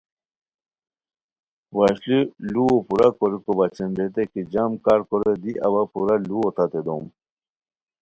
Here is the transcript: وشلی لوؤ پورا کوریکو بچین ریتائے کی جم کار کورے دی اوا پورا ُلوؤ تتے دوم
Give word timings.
وشلی 1.77 2.19
لوؤ 2.51 2.75
پورا 2.87 3.07
کوریکو 3.17 3.51
بچین 3.57 3.91
ریتائے 3.97 4.25
کی 4.31 4.41
جم 4.51 4.71
کار 4.85 4.99
کورے 5.09 5.33
دی 5.43 5.51
اوا 5.65 5.81
پورا 5.93 6.15
ُلوؤ 6.23 6.49
تتے 6.55 6.81
دوم 6.85 7.05